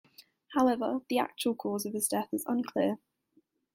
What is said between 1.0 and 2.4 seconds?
the actual cause of his death